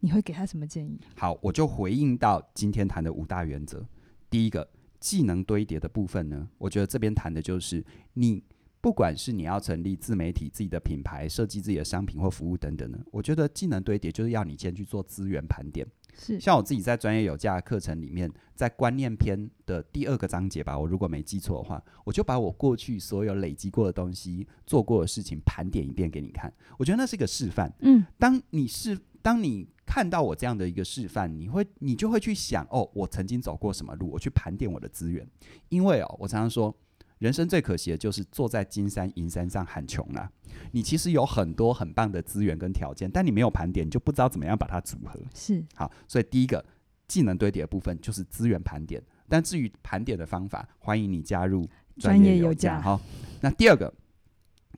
[0.00, 0.98] 你会给他什么建议？
[1.14, 3.86] 好，我就回应到今天谈的五大原则。
[4.30, 4.66] 第一个，
[4.98, 7.84] 技能堆叠的部分呢，我觉得这边谈的就是
[8.14, 8.42] 你
[8.80, 15.86] 不管是你要成立自媒体、自己的品牌、设计自己的商品或服务等等呢，我觉得技能堆叠就是要你先去做资源盘点。
[16.16, 26.52] 是，像我自己在专业有价课程里面，在观念篇的第二个章节吧，我如果没记错的话，我就把我过去所有累积过的东西、做过的事情盘点一遍给你看。
[26.78, 27.72] 我觉得那是一个示范。
[27.80, 35.26] 嗯，当你是当你看到我这样的一个示范，你会你就会去想，哦，我曾经走过什么路，我去盘点我的资源。
[35.68, 36.74] 因为哦，我常常说。
[37.24, 40.30] 人生最可惜的就是坐在金山银山上喊穷了。
[40.72, 45.18] 你其实有很多很棒的资源跟条件，但你没有盘点，你就不知道怎么样把它组合。
[45.34, 46.62] 是好，所以第一个
[47.08, 49.02] 技能堆叠的部分就是资源盘点。
[49.26, 51.66] 但至于盘点的方法，欢迎你加入
[51.96, 52.78] 专业有价。
[52.78, 53.00] 哈，
[53.40, 53.90] 那第二个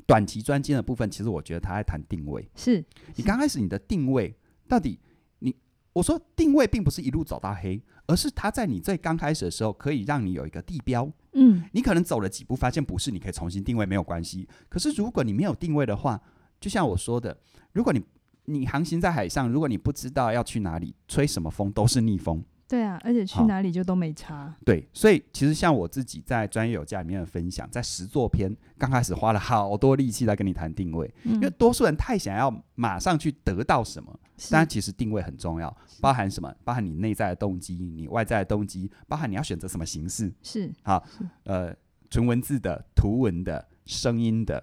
[0.07, 2.49] 短期专精的部分，其实我觉得他在谈定位。
[2.55, 2.85] 是
[3.17, 4.33] 你刚开始你的定位
[4.69, 5.01] 到底
[5.41, 5.53] 你
[5.95, 11.11] 我说定位并不是一路走到黑，而是它在你最刚开始的时候可以让你有一个地标。
[11.33, 14.49] 嗯，你可能走了几步，发现不是，你可以重新定位，没有关系。
[14.69, 16.21] 可是如果你没有定位的话，
[16.61, 17.37] 就像我说的，
[17.73, 18.03] 如果你
[18.47, 22.43] 你航行在海上，如果你不知道要去哪里，吹什么风都是逆风。
[22.69, 24.53] 对啊，而且去哪里就都没差。
[24.65, 34.19] 对，所以其实像我自己在专业有价里面的分享，在实作篇刚开始花了好多力气来跟你谈定位，嗯，因为多数人太想要马上去得到什么，
[34.51, 36.53] 但其实定位很重要，包含什么？
[36.65, 40.33] 包含你内在的动机，你外在的动机，包含你要选择什么形式。
[40.43, 41.05] 是好，
[41.45, 41.75] 呃，
[42.11, 44.63] 纯文字的、图文的、声音的。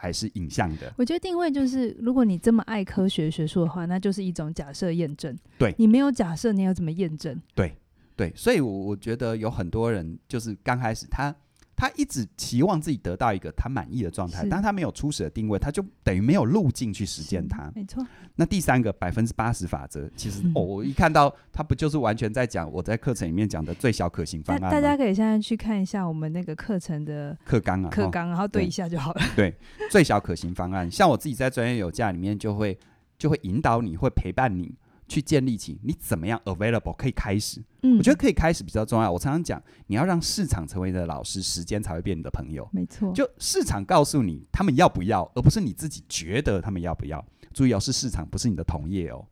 [0.00, 5.36] 还是影像的，我觉得定位就是，如果你这么爱科学学术的话，那就是一种假设验证。
[5.58, 7.36] 对，你没有假设，你要怎么验证？
[7.54, 7.76] 对，
[8.14, 11.34] 对，所以，我我觉得有很多人就是刚开始他。
[11.78, 17.70] 他一直期望自己得到一个他满意的状态，但他没有初始的定位，他就等于没有路径去实践它。
[17.72, 18.04] 没错。
[18.34, 24.70] 那第三个百分之八十法则，其实、嗯、哦，我一看到他不就是完全在讲我在课程里面讲的最小可行方案吗？
[24.72, 29.22] 大家可以现在去看一下我们那个课程的课纲啊，课纲，然后对一下就好了。
[29.36, 29.54] 对，
[29.88, 32.76] 最小可行方案，像我自己在专业有价里面就会
[33.16, 34.74] 就会引导你，会陪伴你。
[35.08, 39.10] 去建立起你怎么样 available 可以开始，嗯，我觉得可以开始比较重要。
[39.10, 42.68] 我常常讲，你要让市场成为你的老师，时间才会变你的朋友。
[42.70, 47.24] 没错，就市场告诉你他们要不要，而不是你自己觉得他们要不要。
[47.54, 49.26] 注意哦，是市场，不是你的同业哦。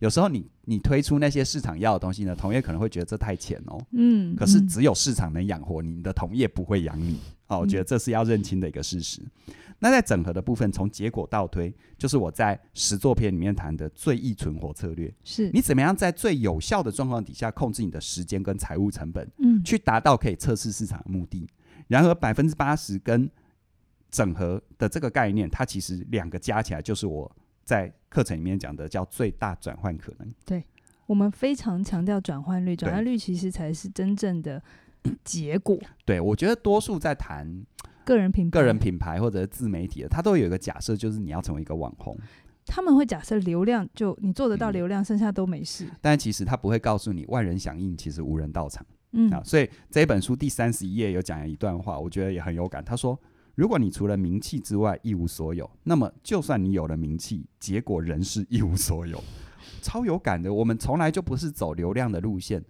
[0.00, 3.80] 有时候你你推出那些市场要的东西呢，同业可能会觉得这太浅哦。
[3.92, 7.18] 嗯，可是只有市场能养活你，你的同业不会养你。
[7.46, 9.22] 哦，我觉得这是要认清的一个事实。
[9.22, 9.54] 嗯
[9.84, 15.14] 那在整合的部分，从结果倒推，就是我在十作篇里面谈的最易存活策略。
[15.22, 21.46] 是你怎么样在最有效的状况底下控制你的时间跟财务成本，嗯，去达到可以测试市场的目的。
[21.86, 23.30] 然而百分之八十跟
[24.10, 27.30] 整合的这个概念，它其实两个加起来就是我
[27.62, 30.34] 在课程里面讲的叫最大转换可能。
[30.46, 30.64] 对，
[31.04, 34.62] 我们非常强调转换率，转换率其实才是真正的
[35.22, 35.78] 结果。
[36.06, 37.66] 对，我觉得多数在谈。
[38.04, 42.16] 个人品牌、个人品牌或者是自媒体的，他都有一个假设，就是你要成为一个网红。
[42.66, 45.86] 他们会假设流量，就你做得到流量，嗯、剩下都没事。
[46.00, 48.84] 但其实他不会告诉你，万人响应，其实无人到场。
[49.12, 52.82] 嗯啊，所以这一本书第三十一页有讲了一段话，我觉得也很有感。
[52.84, 53.18] 他说
[53.54, 59.22] ：“如果你除了名气之外一无所有，那么就算你有了名气，结果仍是一无所有。”
[59.82, 60.52] 超有感的。
[60.52, 62.64] 我们从来就不是走流量的路线。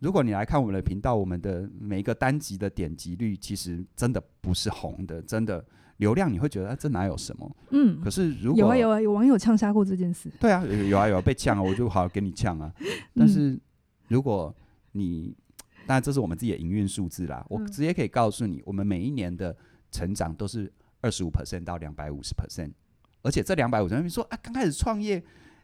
[0.00, 5.64] 如果你来看我们的频道，我们的每一个单集的点击率，其实真的不是红的，真的
[5.96, 7.56] 流量你会觉得、啊、这哪有什么？
[7.70, 8.00] 嗯。
[8.00, 10.30] 可是如果有啊有啊，有网友呛杀过这件事。
[10.38, 12.72] 对啊，有有啊有啊，被呛啊，我就好好给你呛啊。
[13.14, 13.58] 但是
[14.06, 14.54] 如果
[14.92, 15.36] 你，
[15.86, 19.56] 当然这是我们自己的营运数字啦，我直接可以告诉你，我们每一年的
[19.90, 22.70] 成长都是二十五 percent 到两百五十 percent，
[23.22, 25.20] 而且这两百五十，你说啊，刚开始创业。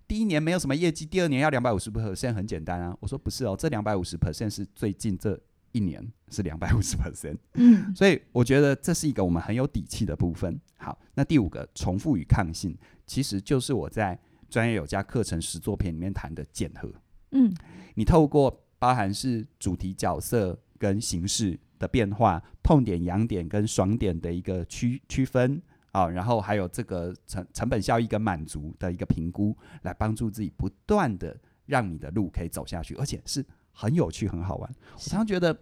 [0.06, 2.96] 第一年没有什么业绩，第二年要两百五十 percent，很简单啊。
[3.00, 5.40] 我说不是哦，这两百五十 percent 是最近这
[5.72, 7.36] 一年是两百五十 percent。
[7.54, 10.60] 嗯，所以我觉得这是一个我们很有底气的部分。
[10.76, 12.76] 好，那第五个重复与抗性，
[13.06, 14.18] 其实就是我在
[14.50, 16.92] 专业有加课程实作篇里面谈的检核。
[17.32, 17.52] 嗯，
[17.94, 25.60] 你透过包含是主题、角色跟形式的变化，痛点、痒点跟爽点的一个区区分。
[25.94, 31.36] 啊，然后还有这个成成本效益跟满足的一个评估，来帮助自己不断的
[31.66, 34.68] 让你的路可以走下去，而且是很有趣、很好玩。
[34.94, 35.56] 我常常觉得，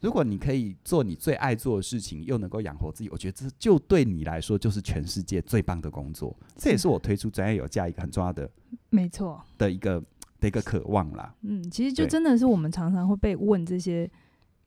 [0.00, 6.34] 如果你可以做你最爱做的事情，又能够养活自己，我觉得这就对你来说就是全世界最棒的工作。
[6.56, 8.50] 这也是我推出专业有价一个很重要的，
[8.88, 10.02] 没错的一个
[10.40, 11.34] 的一个渴望啦。
[11.42, 14.10] 嗯，其实就真的是我们常常会被问这些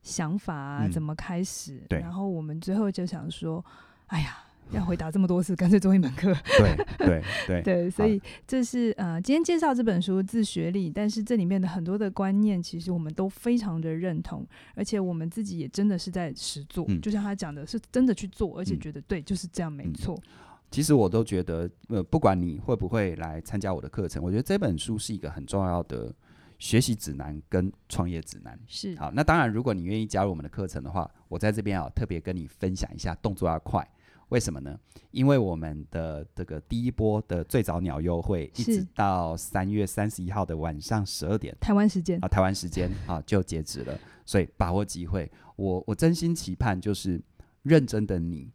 [0.00, 1.82] 想法啊，怎么开始？
[1.88, 3.64] 对，然后我们最后就想说，
[4.06, 4.44] 哎呀。
[4.70, 6.34] 要回答这么多次，干脆做一门课。
[6.58, 20.22] 对对对 对，所以这是呃，今天介绍这本书《自学力》，但是这里面的很多的观念，其实我们都非常的认同，而且我们自己也真的是在实做，嗯、就像他讲的，是真的去做，而且觉得对，就是这样，没错、嗯。
[20.70, 26.14] 其实我都觉得，呃，不管你会不会来参加我的课程，我觉得这本书是一个很重要的
[26.58, 28.58] 学习指南跟创业指南。
[28.66, 33.82] 是好，那当然，如果你愿意加入我们的课程的话，我在这边啊特别跟你分享一下，动作要快。
[34.28, 34.78] 为什么呢？
[35.10, 45.30] 因为我们的这个第一波的最早鸟优惠，一直到三月三十一号的晚上十二点，台湾时间啊，台湾时间啊就截止了，所以把握机会。
[45.56, 47.20] 我我真心期盼，就是
[47.62, 48.52] 认真的你，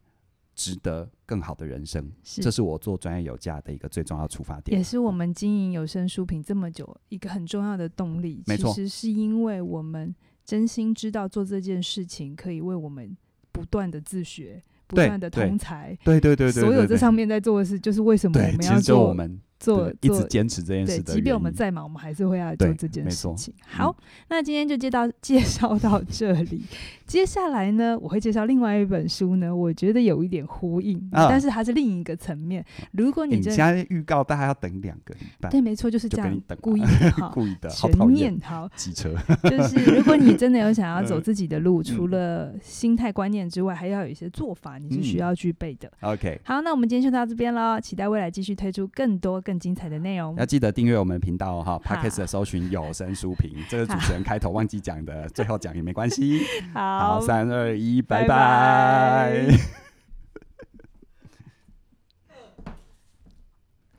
[0.55, 2.11] 值得更好的人生。
[2.23, 8.43] 是，这是我做专业有价的一个最重要出发点，也是我们经营有声书品这么久一个很重要的动力。
[8.45, 10.13] 没错，其实是因为我们
[10.45, 13.17] 真心知道做这件事情可以为我们
[13.51, 14.61] 不断的自学。
[14.87, 19.15] 不断的通才，对对对对，所有这上面在做的事，就是为什么我们要做。
[19.59, 23.53] 做一直坚持这件事，对，即便我们再忙，我们还是会要做这件事情。
[23.65, 23.95] 好，
[24.27, 26.63] 那今天就介绍介绍到这里。
[27.05, 32.65] 接下来呢，我会介绍另外一本书呢，我觉得有一点呼应，但是它是另一个层面。
[32.91, 36.81] 如果你现在预告，大家要等两个礼拜，对，没错，就是这样，故意
[37.31, 39.13] 故意的，全面好机车。
[39.43, 45.89] 就是如果你真的有想要走自己的路， 除了心态观念之外，还要有一些做法，你是需要具备的。
[46.01, 49.52] OK，好，那我们今天就到这边喽，期待未来继续推出更多更。
[49.53, 51.79] 更精彩的内容，要记得订阅我们频道哈。
[51.85, 56.41] Podcast 的搜寻有声书评， 这个主持人开头忘记讲的，最后讲也没关系。
[56.73, 59.45] 好，三二一，拜拜。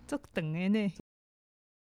[0.09, 0.93] 这 等的呢。